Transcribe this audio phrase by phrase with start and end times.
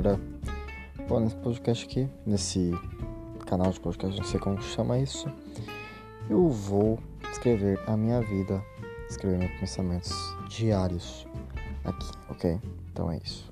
[0.00, 0.20] galera.
[1.08, 2.72] Bom, nesse podcast aqui, nesse
[3.46, 5.26] canal de podcast, não sei como chama isso,
[6.30, 6.98] eu vou
[7.32, 8.62] escrever a minha vida,
[9.08, 10.12] escrever meus pensamentos
[10.48, 11.26] diários
[11.84, 12.60] aqui, ok?
[12.92, 13.50] Então é isso.